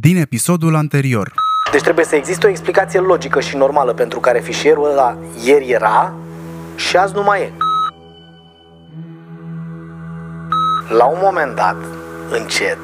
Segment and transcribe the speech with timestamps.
[0.00, 1.32] din episodul anterior.
[1.72, 6.14] Deci trebuie să existe o explicație logică și normală pentru care fișierul ăla ieri era
[6.74, 7.52] și azi nu mai e.
[10.88, 11.76] La un moment dat,
[12.30, 12.78] încet,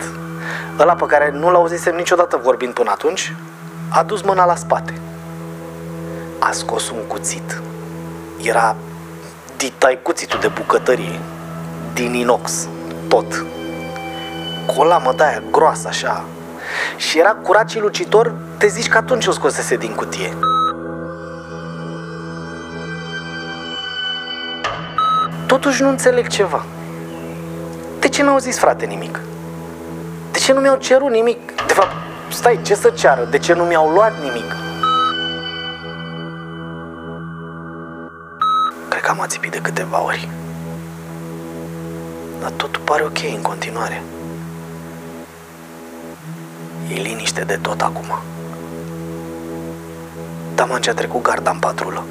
[0.78, 3.32] ăla pe care nu l-auzisem niciodată vorbind până atunci,
[3.88, 4.92] a dus mâna la spate.
[6.38, 7.62] A scos un cuțit.
[8.42, 8.76] Era
[9.56, 11.18] ditai cuțitul de bucătărie,
[11.92, 12.68] din inox,
[13.08, 13.44] tot.
[14.66, 16.24] Cu o lamă de aia groasă așa.
[16.96, 20.36] Și era curat și lucitor, te zici că atunci o scosese din cutie.
[25.46, 26.64] Totuși nu înțeleg ceva.
[27.98, 29.20] De ce n-au zis frate nimic?
[30.32, 31.66] De ce nu mi-au cerut nimic?
[31.66, 31.92] De fapt,
[32.30, 33.24] stai, ce să ceară?
[33.24, 34.54] De ce nu mi-au luat nimic?
[38.88, 40.28] Cred că am ațipit de câteva ori.
[42.40, 44.02] Dar totul pare ok în continuare.
[46.88, 48.06] E liniște de tot acum.
[50.54, 52.04] Dama ce a trecut garda în patrulă.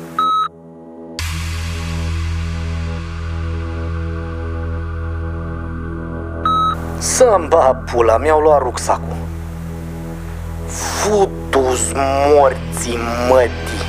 [6.98, 9.16] Să-mi ba pula, mi-au luat rucsacul.
[10.68, 11.92] Futus
[12.28, 12.98] morții
[13.30, 13.83] mătii.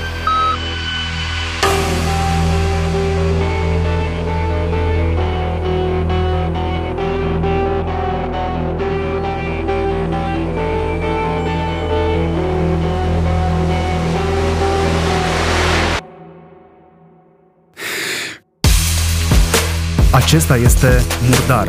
[20.34, 21.68] Acesta este Murdar,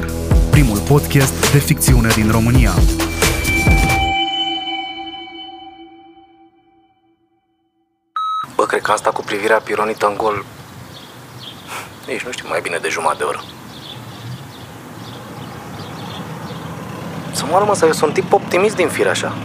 [0.50, 2.72] primul podcast de ficțiune din România.
[8.56, 10.46] Bă, cred că am stat cu privirea pironită în gol
[12.08, 13.44] Nici nu știu, mai bine de jumătate de oră.
[17.32, 19.36] Să moară mă, să eu sunt tip optimist din fire așa.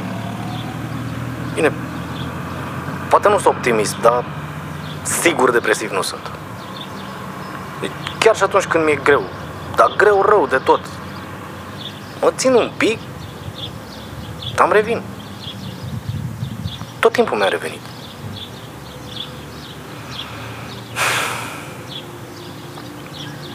[1.55, 1.73] Bine,
[3.09, 4.25] poate nu sunt optimist, dar
[5.03, 6.23] sigur depresiv nu sunt.
[6.23, 6.40] Deci,
[8.21, 9.23] Chiar și atunci când mi-e greu.
[9.77, 10.81] Dar greu rău de tot.
[12.21, 12.99] Mă țin un pic
[14.55, 15.03] Dar îmi revin.
[16.99, 17.81] Tot timpul mi-a revenit.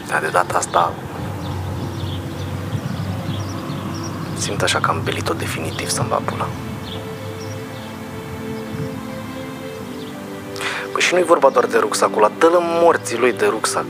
[0.08, 0.92] Dar de data asta
[4.38, 6.46] Simt așa că am belit-o definitiv să-mi va pula.
[10.92, 13.86] Păi și nu-i vorba doar de rucsacul ăla Dă-l morții lui de rucsac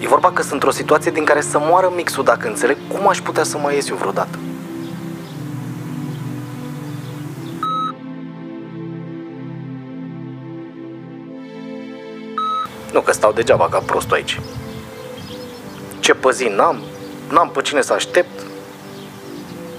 [0.00, 2.76] E vorba că sunt într-o situație din care să moară mixul Dacă înțeleg.
[2.88, 4.38] Cum aș putea să mai ies eu vreodată?
[12.92, 14.40] Nu că stau degeaba ca prostul aici.
[16.00, 16.82] Ce păzi n-am,
[17.30, 18.40] n-am pe cine să aștept.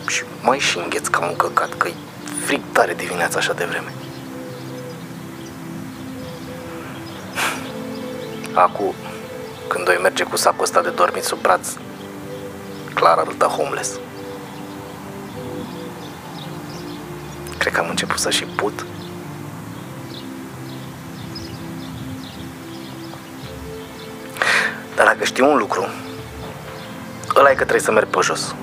[0.07, 1.94] Și mai și îngheț ca un căcat, că-i
[2.45, 3.94] frig tare dimineața așa de vreme.
[8.53, 8.95] Acu,
[9.67, 11.67] când o merge cu sacul ăsta de dormit sub braț,
[12.94, 14.00] clar arăta homeless.
[17.57, 18.85] Cred că am început să și put.
[24.95, 25.88] Dar dacă știu un lucru,
[27.35, 28.56] ăla e că trebuie să merg pe jos.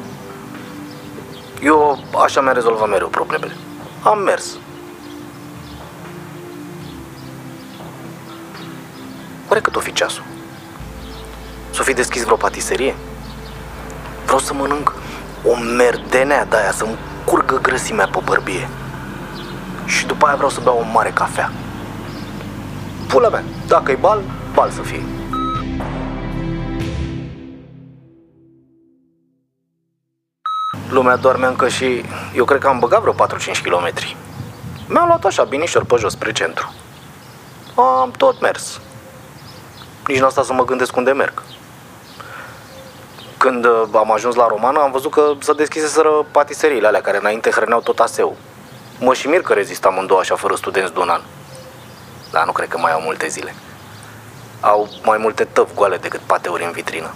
[1.63, 3.53] Eu așa mi-am rezolvat mereu problemele.
[4.03, 4.57] Am mers.
[9.49, 10.34] Oare cât o fi ceasul?
[11.85, 12.95] S-o fi deschis vreo patiserie?
[14.25, 14.95] Vreau să mănânc
[15.47, 18.69] o merdenea de aia, să-mi curgă grăsimea pe bărbie.
[19.87, 21.53] Și după aia vreau să beau o mare cafea.
[23.09, 24.23] Pula mea, dacă e bal,
[24.55, 25.03] bal să fie.
[30.91, 33.17] Lumea doarme încă și eu cred că am băgat vreo 4-5
[33.63, 33.93] km.
[34.89, 36.75] Mi-am luat așa binișor pe jos spre centru.
[37.75, 38.81] Am tot mers.
[40.07, 41.43] Nici n-a stat să mă gândesc unde merg.
[43.45, 47.51] Când uh, am ajuns la Romană, am văzut că se deschiseseră patiseriile alea care înainte
[47.51, 48.37] hrăneau tot aseu.
[48.99, 51.21] Mă și mir că rezist amândouă așa fără studenți de un an.
[52.31, 53.55] Dar nu cred că mai au multe zile.
[54.61, 57.15] Au mai multe tăvi goale decât pateuri în vitrină.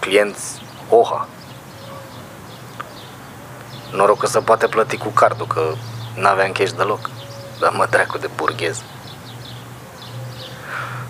[0.00, 1.28] Clienți, oha,
[3.92, 5.72] Noroc că se poate plăti cu cardul, că
[6.14, 7.10] n-aveam cash deloc.
[7.60, 8.82] Dar mă dracu de burghez.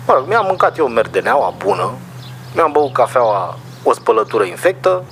[0.07, 1.91] Mă rog, mi-am mâncat eu merdeneaua bună,
[2.53, 5.03] mi-am băut cafeaua o spălătură infectă,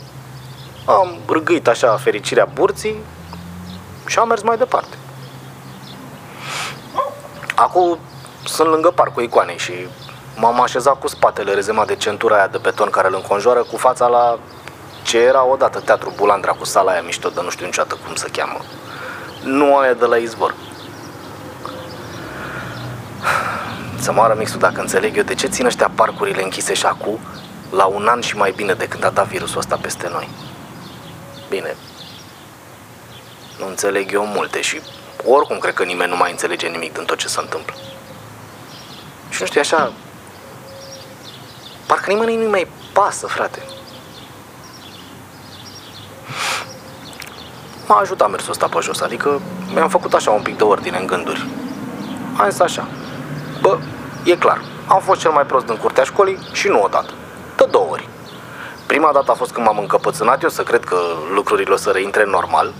[0.85, 2.95] am râgâit așa fericirea burții
[4.05, 4.97] și am mers mai departe.
[7.55, 7.97] Acum
[8.45, 9.73] sunt lângă parcul icoanei și
[10.35, 14.07] m-am așezat cu spatele rezemat de centura aia de beton care îl înconjoară cu fața
[14.07, 14.39] la
[15.03, 18.29] ce era odată Teatru Bulandra cu sala aia mișto, dar nu știu niciodată cum se
[18.31, 18.57] cheamă.
[19.43, 20.55] nu aia de la izvor.
[23.99, 27.19] Să moară mixul dacă înțeleg eu de ce țin ăștia parcurile închise și acum
[27.71, 30.29] la un an și mai bine de când a dat virusul ăsta peste noi.
[31.49, 31.75] Bine,
[33.59, 34.81] nu înțeleg eu multe și
[35.25, 37.73] oricum cred că nimeni nu mai înțelege nimic din tot ce se întâmplă.
[39.29, 39.91] Și nu știu, așa,
[41.87, 43.61] parcă nimeni nu mai pasă, frate.
[47.87, 49.41] M-a ajutat mersul ăsta pe jos, adică
[49.73, 51.47] mi-am făcut așa un pic de ordine în gânduri.
[52.37, 52.87] Am zis așa,
[53.61, 53.79] bă,
[54.23, 57.13] e clar, am fost cel mai prost din curtea școlii și nu odată,
[57.65, 58.07] de două ori.
[58.85, 60.97] Prima dată a fost când m-am încăpățânat eu să cred că
[61.33, 62.73] lucrurile o să reintre normal,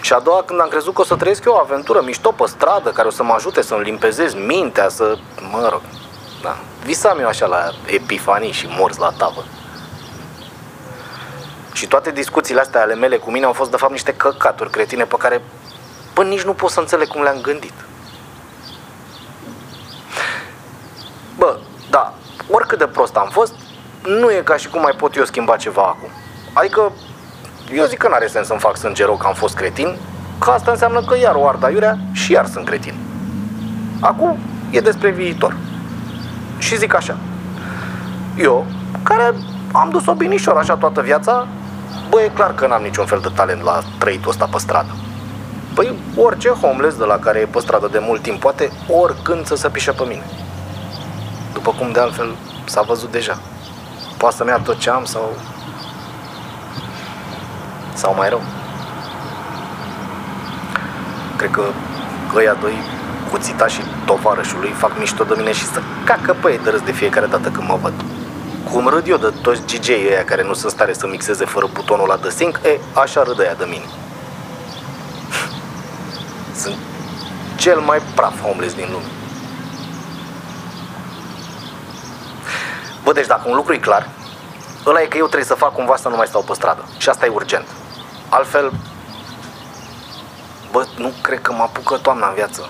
[0.00, 2.44] și a doua când am crezut că o să trăiesc eu o aventură mișto pe
[2.46, 5.18] stradă care o să mă ajute să-mi limpezez mintea, să,
[5.50, 5.80] mă rog,
[6.42, 6.56] da.
[6.84, 9.44] Visam eu așa la epifanii și morți la tavă.
[11.72, 15.04] Și toate discuțiile astea ale mele cu mine au fost de fapt niște căcaturi cretine
[15.04, 15.42] pe care
[16.12, 17.72] până nici nu pot să înțeleg cum le-am gândit.
[21.36, 21.58] Bă,
[21.90, 22.14] da,
[22.50, 23.54] oricât de prost am fost,
[24.06, 26.08] nu e ca și cum mai pot eu schimba ceva acum.
[26.52, 26.92] Adică,
[27.72, 29.96] eu zic că n-are sens să-mi fac sânge rău că am fost cretin,
[30.38, 32.94] că asta înseamnă că iar o arda iurea și iar sunt cretin.
[34.00, 34.38] Acum
[34.70, 35.56] e despre viitor.
[36.58, 37.16] Și zic așa,
[38.36, 38.66] eu,
[39.02, 39.34] care
[39.72, 41.46] am dus-o binișor așa toată viața,
[42.10, 44.96] bă, e clar că n-am niciun fel de talent la trăitul ăsta pe stradă.
[45.74, 49.54] Păi orice homeless de la care e pe stradă de mult timp poate oricând să
[49.54, 50.24] se pișe pe mine.
[51.52, 53.38] După cum de altfel s-a văzut deja.
[54.16, 55.36] Poate să-mi ia tot ce am sau...
[57.94, 58.42] Sau mai rău.
[61.36, 61.62] Cred că
[62.34, 62.74] ăia doi
[63.30, 66.80] cuțita și tovarășul lui fac mișto de mine și să cacă pe ei de râs
[66.80, 67.92] de fiecare dată când mă văd.
[68.72, 72.10] Cum râd eu de toți DJ ăia care nu sunt stare să mixeze fără butonul
[72.10, 73.84] ăla de sync, e, așa râd ăia de mine.
[76.62, 76.76] Sunt
[77.56, 79.04] cel mai praf homeless din lume.
[83.06, 84.08] Bă, deci dacă un lucru e clar,
[84.86, 86.84] ăla e că eu trebuie să fac cumva să nu mai stau pe stradă.
[86.98, 87.66] Și asta e urgent.
[88.28, 88.72] Altfel,
[90.70, 92.68] bă, nu cred că mă apucă toamna în viață.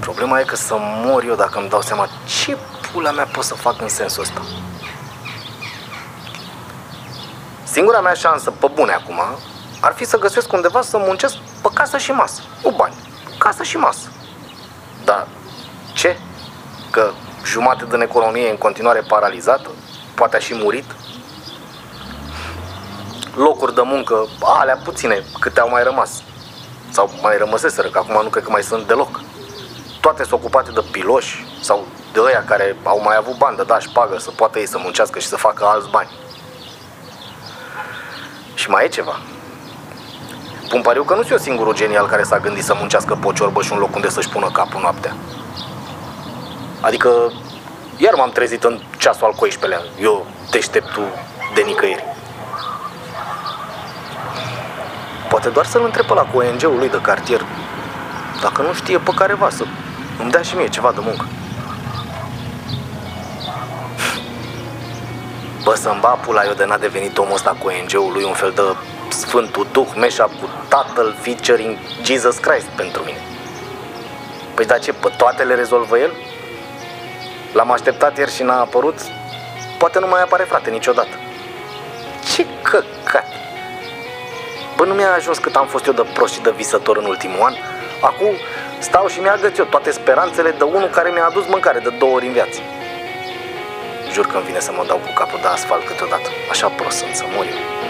[0.00, 2.08] Problema e că să mor eu dacă îmi dau seama
[2.42, 2.56] ce
[2.92, 4.40] pula mea pot să fac în sensul ăsta.
[7.62, 9.20] Singura mea șansă, pe bune acum,
[9.80, 12.42] ar fi să găsesc undeva să muncesc pe casă și masă.
[12.62, 12.94] Cu bani.
[13.38, 14.12] Casă și masă.
[15.04, 15.28] Dar
[15.94, 16.16] ce?
[16.90, 17.10] Că
[17.44, 19.70] jumate din economie e în continuare paralizată?
[20.14, 20.84] Poate a și murit?
[23.34, 26.22] Locuri de muncă, alea puține, câte au mai rămas.
[26.90, 29.20] Sau mai rămăseseră, că acum nu cred că mai sunt deloc
[30.02, 33.78] toate sunt ocupate de piloși sau de ăia care au mai avut bani de da
[33.78, 36.10] și pagă să poată ei să muncească și să facă alți bani.
[38.54, 39.18] Și mai e ceva.
[40.68, 43.32] Pun pariu că nu sunt eu singurul genial care s-a gândit să muncească pe o
[43.32, 45.16] ciorbă și un loc unde să-și pună capul noaptea.
[46.82, 47.32] Adică,
[47.96, 51.06] iar m-am trezit în ceasul al 12-lea, eu deșteptul
[51.54, 52.04] de nicăieri.
[55.28, 57.44] Poate doar să-l întreb pe la cu ONG-ul lui de cartier,
[58.40, 59.64] dacă nu știe pe careva să
[60.18, 61.24] îmi dea și mie ceva de muncă.
[65.62, 68.52] Bă, să-mi ba pula eu de n-a devenit omul ăsta cu ONG-ul lui un fel
[68.54, 68.62] de
[69.08, 73.18] Sfântul Duh, meșa cu Tatăl featuring Jesus Christ pentru mine.
[74.54, 76.12] Păi da ce, pe toate le rezolvă el?
[77.52, 78.98] L-am așteptat ieri și n-a apărut?
[79.78, 81.16] Poate nu mai apare frate niciodată.
[82.34, 83.26] Ce căcat!
[84.76, 87.40] Bă, nu mi-a ajuns cât am fost eu de prost și de visător în ultimul
[87.40, 87.54] an.
[88.00, 88.34] Acum
[88.78, 92.26] stau și mi-a eu toate speranțele de unul care mi-a adus mâncare de două ori
[92.26, 92.60] în viață.
[94.12, 96.28] Jur că îmi vine să mă dau cu capul de asfalt câteodată.
[96.50, 97.81] Așa prost sunt să mor eu.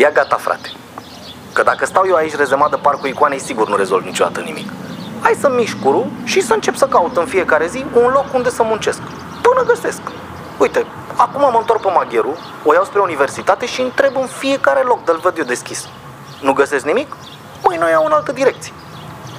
[0.00, 0.68] Ia gata, frate.
[1.52, 4.70] Că dacă stau eu aici rezemat de parcul icoanei, sigur nu rezolv niciodată nimic
[5.20, 8.50] hai să mișc curul și să încep să caut în fiecare zi un loc unde
[8.50, 9.00] să muncesc.
[9.42, 10.00] Până găsesc.
[10.58, 15.04] Uite, acum mă întorc pe magherul, o iau spre universitate și întreb în fiecare loc
[15.04, 15.88] de-l văd eu deschis.
[16.40, 17.16] Nu găsesc nimic?
[17.62, 18.72] Mâine o iau în altă direcție.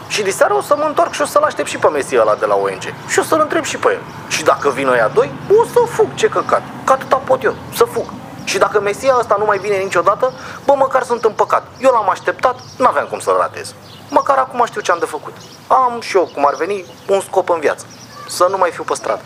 [0.08, 2.36] Și de seara o să mă întorc și o să-l aștept și pe Mesia ăla
[2.36, 2.84] de la ONG.
[3.08, 4.02] Și o să-l întreb și pe el.
[4.28, 6.62] Și dacă vin ăia doi, o să fug, ce căcat.
[6.84, 8.06] Că atâta pot eu, să fug.
[8.44, 10.34] Și dacă Mesia ăsta nu mai vine niciodată,
[10.66, 11.64] bă, măcar sunt împăcat.
[11.80, 13.74] Eu l-am așteptat, n-aveam cum să-l ratez.
[14.10, 15.34] Măcar acum știu ce am de făcut.
[15.68, 17.86] Am și eu, cum ar veni, un scop în viață.
[18.28, 19.22] Să nu mai fiu pe stradă.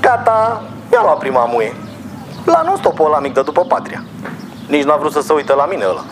[0.00, 1.76] Gata, mi-a luat prima muie.
[2.44, 4.04] La nu stopul ăla mic de după patria.
[4.68, 6.04] Nici n-a vrut să se uite la mine ăla.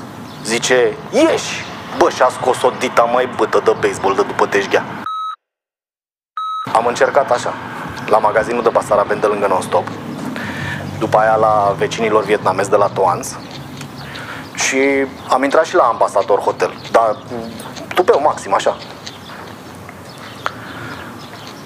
[0.45, 1.65] Zice, ieși,
[1.99, 4.85] Bă, și-a scos o dita mai bâtă de baseball de după teșghea.
[6.73, 7.53] Am încercat așa,
[8.07, 9.87] la magazinul de Basaraben de lângă non-stop,
[10.99, 13.37] după aia la vecinilor vietnamezi de la Toans
[14.55, 14.79] și
[15.29, 17.17] am intrat și la ambasador hotel, dar
[17.95, 18.77] tupeu maxim, așa.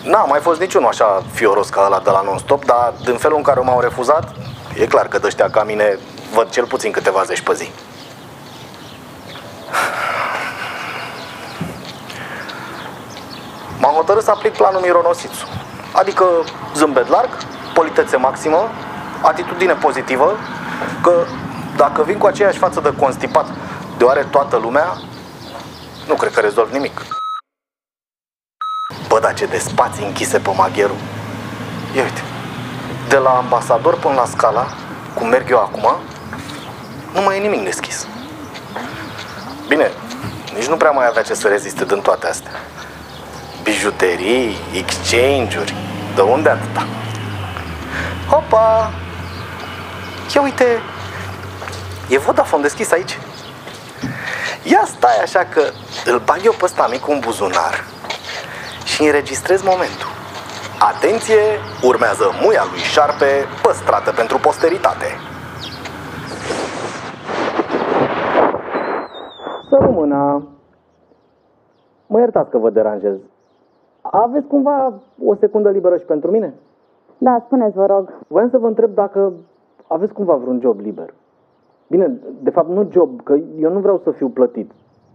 [0.02, 3.42] N-a mai fost niciunul așa fioros ca ăla de la non-stop, dar din felul în
[3.42, 4.32] care m-au refuzat,
[4.74, 5.98] e clar că dăștia ca mine
[6.34, 7.70] văd cel puțin câteva zeci pe zi.
[13.78, 15.46] M-am hotărât să aplic planul Mironosițu,
[15.92, 16.24] adică
[16.74, 17.28] zâmbet larg,
[17.74, 18.70] politețe maximă,
[19.22, 20.36] atitudine pozitivă,
[21.02, 21.24] că
[21.76, 23.46] dacă vin cu aceeași față de constipat
[23.98, 24.96] de oare toată lumea,
[26.06, 27.00] nu cred că rezolv nimic.
[29.08, 30.94] Bă, dar ce de spații închise pe magheru.
[31.96, 32.22] Ia uite,
[33.08, 34.66] de la ambasador până la scala,
[35.14, 35.96] cum merg eu acum,
[37.14, 38.06] nu mai e nimic deschis.
[39.68, 39.90] Bine,
[40.54, 42.50] nici nu prea mai avea ce să reziste din toate astea.
[43.62, 45.74] Bijuterii, exchange-uri,
[46.14, 46.86] de unde atâta?
[48.30, 48.90] Hopa!
[50.34, 50.64] Ia uite,
[52.10, 53.18] e Vodafone deschis aici.
[54.64, 55.62] Ia stai așa că
[56.10, 57.74] îl bag eu pe ăsta mic în buzunar
[58.84, 60.10] și înregistrez momentul.
[60.90, 61.42] Atenție,
[61.82, 63.30] urmează muia lui șarpe
[63.62, 65.06] păstrată pentru posteritate.
[69.68, 70.48] Să rămână.
[72.06, 73.16] Mă iertați că vă deranjez.
[74.00, 74.92] Aveți cumva
[75.24, 76.54] o secundă liberă și pentru mine?
[77.18, 78.12] Da, spuneți, vă rog.
[78.26, 79.32] Voiam să vă întreb dacă
[79.88, 81.14] aveți cumva vreun job liber.
[81.88, 84.70] Bine, de fapt nu job, că eu nu vreau să fiu plătit.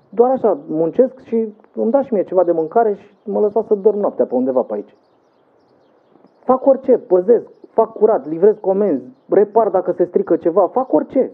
[0.10, 3.75] Doar așa, muncesc și îmi dați și mie ceva de mâncare și mă lăsați să
[3.75, 4.96] dorm noaptea pe undeva pe aici.
[6.39, 11.32] Fac orice, păzesc, fac curat, livrez comenzi, repar dacă se strică ceva, fac orice.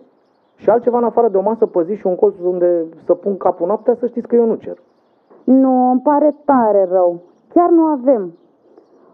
[0.55, 3.37] Și altceva în afară de o masă pe zi și un colț unde să pun
[3.37, 4.77] capul noaptea, să știți că eu nu cer.
[5.43, 7.21] Nu, îmi pare tare rău.
[7.53, 8.33] Chiar nu avem.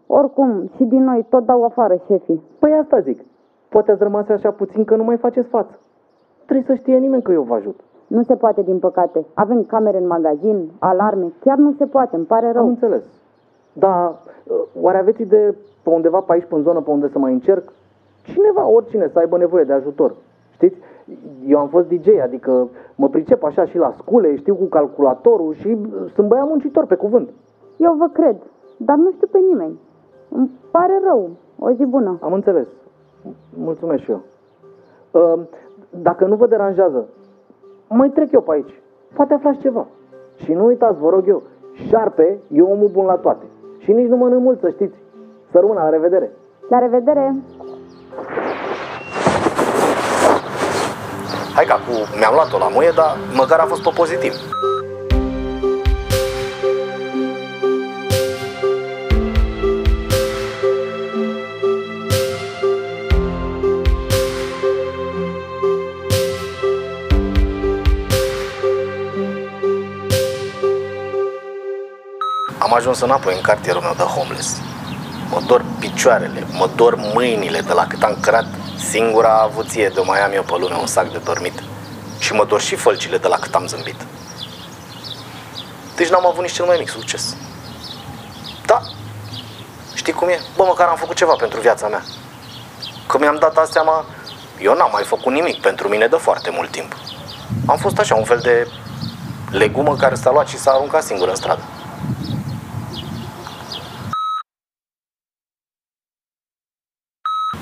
[0.08, 2.42] Oricum, și din noi tot dau afară șefii.
[2.60, 3.20] Păi asta zic.
[3.76, 5.80] Poate ați rămas așa puțin că nu mai faceți față.
[6.44, 7.80] Trebuie să știe nimeni că eu vă ajut.
[8.08, 9.26] Nu se poate, din păcate.
[9.34, 11.34] Avem camere în magazin, alarme.
[11.40, 12.68] Chiar nu se poate, îmi pare Am rău.
[12.68, 13.04] înțeles.
[13.74, 14.12] Dar
[14.44, 17.34] uh, oare aveți idee pe undeva pe aici, pe în zonă, pe unde să mai
[17.34, 17.72] încerc?
[18.24, 20.16] Cineva, oricine, să aibă nevoie de ajutor.
[20.54, 20.78] Știți?
[21.48, 25.68] Eu am fost DJ, adică mă pricep așa și la scule, știu cu calculatorul și
[25.68, 27.30] uh, sunt băiat muncitor, pe cuvânt.
[27.78, 28.36] Eu vă cred,
[28.78, 29.80] dar nu știu pe nimeni.
[30.30, 31.30] Îmi pare rău.
[31.60, 32.18] O zi bună.
[32.22, 32.68] Am înțeles.
[33.58, 34.22] Mulțumesc și eu.
[35.12, 35.40] Uh,
[35.90, 37.06] Dacă nu vă deranjează,
[37.88, 38.82] mai trec eu pe aici.
[39.14, 39.88] Poate aflați ceva.
[40.36, 43.46] Și nu uitați, vă rog eu, șarpe e omul bun la toate.
[43.78, 44.96] Și nici nu mănânc mult, să știți.
[45.52, 46.32] Să rămână, la revedere.
[46.70, 47.36] La revedere!
[51.56, 54.34] Hai că acum mi-am luat-o la muie, dar măcar a fost pe pozitiv.
[72.76, 74.58] Ajuns înapoi în cartierul meu de homeless.
[75.30, 78.46] Mă dor picioarele, mă dor mâinile de la cât am cărat
[78.90, 81.64] singura avuție de mai am eu pe lună un sac de dormit.
[82.20, 84.06] Și mă dor și fălcile de la cât am zâmbit.
[85.96, 87.36] Deci n-am avut nici cel mai mic succes.
[88.66, 88.82] Da,
[89.94, 90.40] știi cum e?
[90.56, 92.04] Bă, măcar am făcut ceva pentru viața mea.
[93.08, 94.06] Că mi-am dat asta seama,
[94.60, 96.96] eu n-am mai făcut nimic pentru mine de foarte mult timp.
[97.66, 98.68] Am fost așa, un fel de
[99.50, 101.62] legumă care s-a luat și s-a aruncat singur în stradă.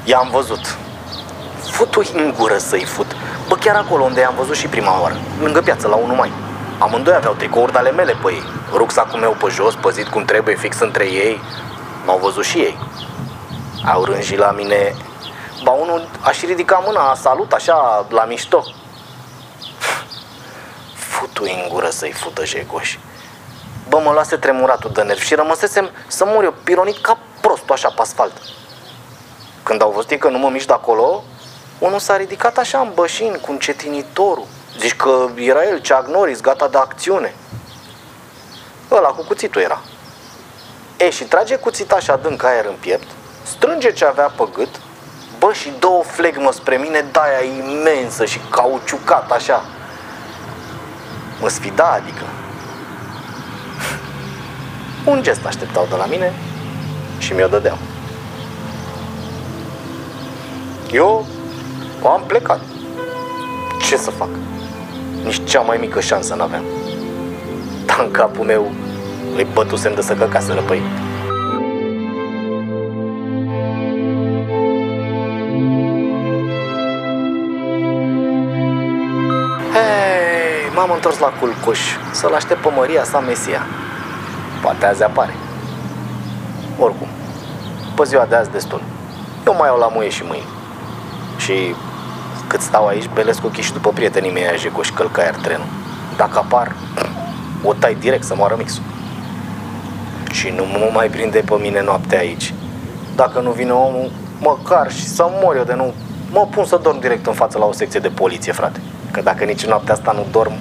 [0.03, 0.77] I-am văzut.
[1.72, 3.15] Fut-o în gură să-i fut.
[3.48, 6.31] Bă, chiar acolo unde i-am văzut și prima oară, lângă piață, la 1 mai.
[6.79, 8.43] Amândoi aveau tricouri de ale mele pe ei.
[8.74, 11.41] Rucsacul meu pe jos, păzit cum trebuie, fix între ei.
[12.05, 12.77] M-au văzut și ei.
[13.86, 14.95] Au rânjit la mine.
[15.63, 18.63] Ba, unul a și ridicat mâna, a salut așa, la mișto.
[20.93, 23.00] Futu în gură să-i fută jegoși.
[23.89, 27.89] Bă, mă luase tremuratul de nervi și rămăsesem să mor eu, pironit ca prostul așa
[27.89, 28.33] pe asfalt.
[29.63, 31.24] Când au văzut ei că nu mă mișc de acolo,
[31.79, 34.48] unul s-a ridicat așa în bășin cu încetinitorul.
[34.79, 37.36] Zici că era el, Chuck Norris, gata de acțiune.
[38.91, 39.82] Ăla cu cuțitul era.
[40.98, 43.08] E, și trage cuțita așa adânc aer în piept,
[43.43, 44.79] strânge ce avea pe gât,
[45.39, 49.65] bă, și două flegmă spre mine, de-aia imensă și cauciucat așa.
[51.39, 52.24] Mă sfida, adică.
[55.05, 56.34] Un gest așteptau de la mine
[57.17, 57.77] și mi-o dădeau.
[60.93, 61.25] Eu
[62.03, 62.59] am plecat.
[63.81, 64.27] Ce să fac?
[65.23, 66.63] Nici cea mai mică șansă n-aveam.
[67.85, 68.71] dar în capul meu
[69.35, 70.81] îi bătusem de să căcaseră pe ei.
[79.73, 81.79] Hei, m-am întors la culcuș
[82.12, 83.62] să-l aștept pe Maria sa Mesia.
[84.62, 85.33] Poate azi apare.
[86.79, 87.07] Oricum,
[87.95, 88.81] pe ziua de azi destul.
[89.45, 90.45] Eu mai iau la muie și mâine.
[91.43, 91.75] Și
[92.47, 95.65] cât stau aici, belesc ochii și după prietenii mei aia jecoși călca iar trenul.
[96.17, 96.75] Dacă apar,
[97.63, 98.83] o tai direct să moară mixul.
[100.31, 102.53] Și nu mă mai prinde pe mine noaptea aici.
[103.15, 105.93] Dacă nu vine omul, măcar și să mor eu de nu...
[106.31, 108.81] Mă pun să dorm direct în față la o secție de poliție, frate.
[109.12, 110.53] Că dacă nici noaptea asta nu dorm,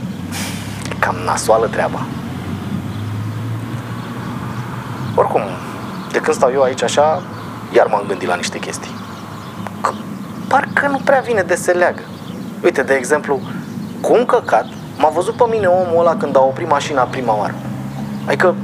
[0.91, 2.07] e cam nasoală treaba.
[5.15, 5.43] Oricum,
[6.13, 7.23] de când stau eu aici așa,
[7.75, 9.02] iar m-am gândit la niște chestii.
[10.53, 12.03] Că parcă nu prea vine de se leagă.
[12.63, 13.41] Uite, de exemplu,
[14.01, 14.67] cu un căcat,
[14.97, 17.55] m-a văzut pe mine omul ăla când a oprit mașina prima oară.
[18.27, 18.55] Adică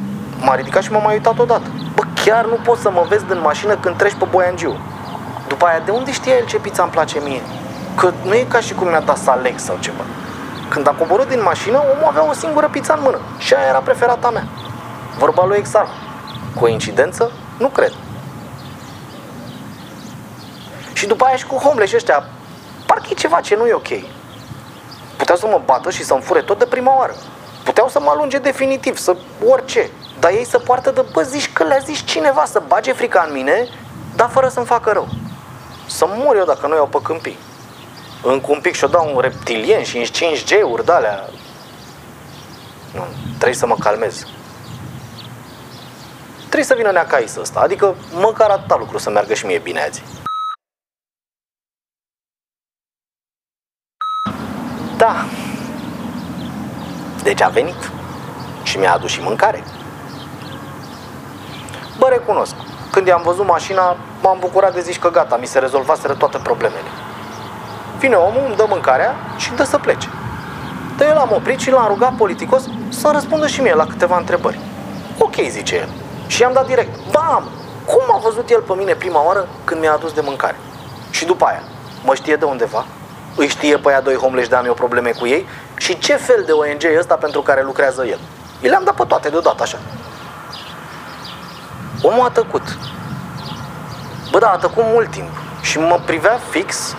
[0.41, 1.71] m-a ridicat și m-a mai uitat odată.
[1.95, 4.77] Bă, chiar nu poți să mă vezi din mașină când treci pe Boiangiu.
[5.49, 7.41] După aia, de unde știa el ce pizza îmi place mie?
[7.97, 10.05] Că nu e ca și cum mi-a dat să aleg sau ceva.
[10.69, 13.79] Când a coborât din mașină, omul avea o singură pizza în mână și aia era
[13.79, 14.45] preferata mea.
[15.19, 15.91] Vorba lui Exarh.
[16.61, 17.31] Coincidență?
[17.59, 17.93] Nu cred.
[20.99, 22.27] Și după aia și cu homeless ăștia,
[22.87, 23.89] parcă e ceva ce nu e ok.
[25.17, 27.15] Puteau să mă bată și să-mi fure tot de prima oară.
[27.65, 29.91] Puteau să mă alunge definitiv, să orice.
[30.19, 33.33] Dar ei să poartă de, bă, zici că le-a zis cineva să bage frica în
[33.33, 33.69] mine,
[34.17, 35.09] dar fără să-mi facă rău.
[35.87, 37.39] Să mor eu dacă nu iau pe câmpii.
[38.23, 41.25] Încă un pic și-o dau un reptilien și în 5G-uri de-alea.
[42.95, 44.27] Nu, trebuie să mă calmez.
[46.39, 50.03] Trebuie să vină neacais ăsta, adică măcar atâta lucru să meargă și mie bine azi.
[54.99, 55.15] Da.
[57.23, 57.91] Deci a venit
[58.63, 59.65] și mi-a adus și mâncare.
[61.99, 62.55] Bă, recunosc,
[62.91, 66.89] când i-am văzut mașina, m-am bucurat de zici că gata, mi se rezolvaseră toate problemele.
[67.99, 70.09] Vine omul, îmi dă mâncarea și îmi dă să plece.
[70.97, 74.59] Dar eu l-am oprit și l-am rugat politicos să răspundă și mie la câteva întrebări.
[75.19, 75.89] Ok, zice el.
[76.27, 77.11] Și i-am dat direct.
[77.11, 77.49] Bam!
[77.87, 80.57] Cum a văzut el pe mine prima oară când mi-a adus de mâncare?
[81.11, 81.63] Și după aia,
[82.05, 82.85] mă știe de undeva?
[83.39, 85.49] Îi știe pe aia doi homeless de am eu probleme cu ei?
[85.77, 88.19] Și ce fel de ONG e ăsta pentru care lucrează el?
[88.61, 89.79] I le-am dat pe toate deodată așa.
[92.03, 92.79] Omul a tăcut.
[94.31, 95.29] Bă, da, a tăcut mult timp.
[95.61, 96.95] Și mă privea fix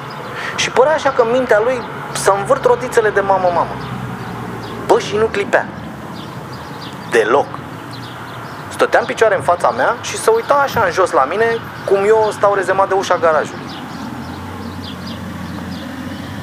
[0.56, 1.82] și părea așa că mintea lui
[2.14, 3.76] să învârt rotițele de mamă-mamă.
[4.86, 5.68] Bă, și nu clipea.
[7.12, 7.48] Deloc.
[8.70, 11.46] Stătea în picioare în fața mea și se uita așa în jos la mine,
[11.86, 13.69] cum eu stau rezemat de ușa garajului.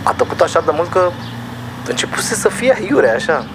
[0.06, 1.10] A tăcut așa de mult că
[1.86, 3.46] începuse să fie iure așa.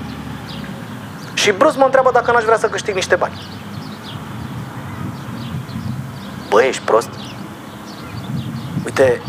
[1.33, 3.41] Și brusc mă întreabă dacă n-aș vrea să câștig niște bani.
[6.49, 7.09] Bă, ești prost?
[8.85, 9.21] Uite,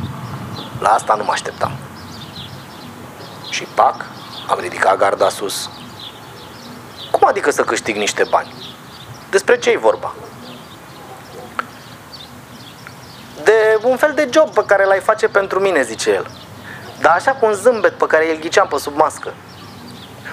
[0.80, 1.72] la asta nu mă așteptam.
[3.50, 4.06] Și pac,
[4.48, 5.70] am ridicat garda sus.
[7.10, 8.54] Cum adică să câștig niște bani?
[9.30, 10.14] Despre ce e vorba?
[13.44, 16.30] De un fel de job pe care l-ai face pentru mine, zice el.
[17.02, 19.32] Dar așa cu un zâmbet pe care îl ghiceam pe sub mască.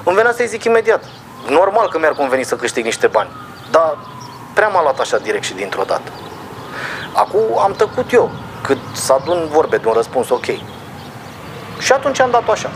[0.03, 1.03] Îmi venea să-i zic imediat.
[1.47, 3.29] Normal că mi-ar conveni să câștig niște bani.
[3.71, 3.97] Dar
[4.53, 6.11] prea m-a luat așa direct și dintr-o dată.
[7.13, 10.45] Acum am tăcut eu, cât să adun vorbe de un răspuns ok.
[11.79, 12.69] Și atunci am dat-o așa.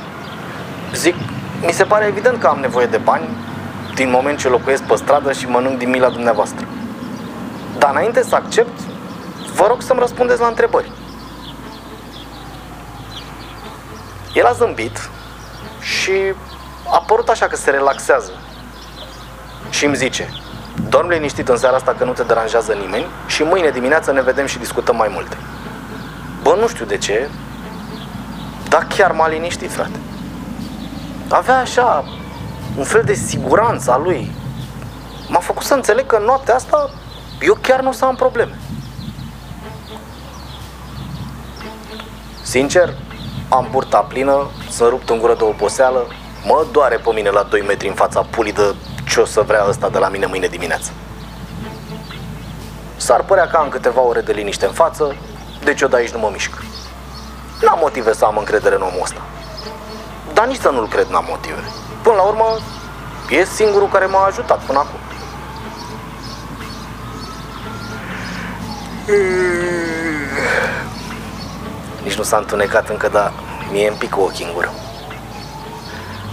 [0.93, 1.15] Zic,
[1.65, 3.29] mi se pare evident că am nevoie de bani
[3.95, 6.65] din moment ce locuiesc pe stradă și mănânc din mila dumneavoastră.
[7.77, 8.79] Dar înainte să accept,
[9.55, 10.91] vă rog să-mi răspundeți la întrebări.
[14.33, 15.09] El a zâmbit
[15.81, 16.11] și
[16.91, 18.31] a părut așa că se relaxează.
[19.69, 20.29] Și îmi zice,
[20.89, 24.45] dorm liniștit în seara asta că nu te deranjează nimeni și mâine dimineață ne vedem
[24.45, 25.37] și discutăm mai multe.
[26.41, 27.29] Bă, nu știu de ce,
[28.69, 29.99] dar chiar m-a liniștit, frate.
[31.29, 32.05] Avea așa
[32.77, 34.31] un fel de siguranță a lui.
[35.27, 36.89] M-a făcut să înțeleg că noaptea asta
[37.41, 38.57] eu chiar nu o să am probleme.
[42.41, 42.93] Sincer,
[43.53, 46.07] am burta plină, sunt rupt în gură de oboseală,
[46.45, 48.75] mă doare pe mine la 2 metri în fața pulii de
[49.07, 50.91] ce o să vrea ăsta de la mine mâine dimineață.
[52.95, 55.15] S-ar părea că am câteva ore de liniște în față,
[55.63, 56.51] deci eu de aici nu mă mișc.
[57.61, 59.21] N-am motive să am încredere în omul ăsta.
[60.33, 61.63] Dar nici să nu-l cred n-am motive.
[62.01, 62.57] Până la urmă,
[63.29, 64.99] e singurul care m-a ajutat până acum.
[72.03, 73.33] Nici nu s-a întunecat încă, dar
[73.71, 74.71] mie îmi pică ochii în gură.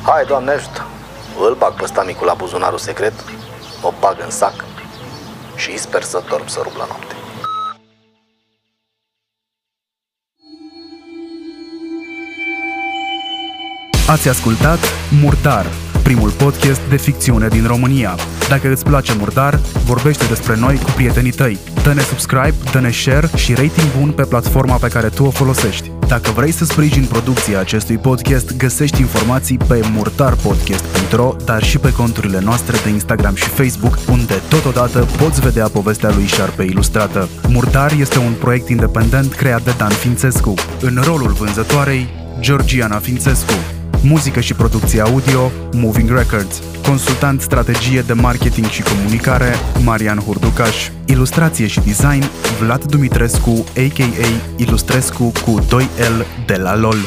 [0.03, 0.85] Hai, Doamne ajută!
[1.39, 3.13] îl bag pe stamicul la buzunarul secret,
[3.83, 4.65] o bag în sac
[5.57, 7.15] și sper să dorm să rup la noapte.
[14.09, 14.79] Ați ascultat
[15.23, 15.67] Murdar,
[16.13, 18.15] primul podcast de ficțiune din România.
[18.49, 21.59] Dacă îți place Murdar, vorbește despre noi cu prietenii tăi.
[21.83, 25.91] Dă-ne subscribe, dă-ne share și rating bun pe platforma pe care tu o folosești.
[26.09, 32.41] Dacă vrei să sprijini producția acestui podcast, găsești informații pe murdarpodcast.ro, dar și pe conturile
[32.41, 37.29] noastre de Instagram și Facebook, unde totodată poți vedea povestea lui Șarpe ilustrată.
[37.49, 40.55] Murdar este un proiect independent creat de Dan Fințescu.
[40.81, 42.09] În rolul vânzătoarei,
[42.41, 43.80] Georgiana Fințescu.
[44.03, 46.63] Muzică și producție audio, Moving Records.
[46.87, 50.89] Consultant strategie de marketing și comunicare, Marian Hurducaș.
[51.07, 52.25] Ilustrație și design,
[52.61, 54.29] Vlad Dumitrescu, a.k.a.
[54.57, 56.99] Ilustrescu cu 2L de la LOL.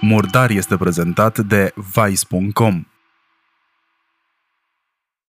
[0.00, 2.89] Murdar este prezentat de Vice.com.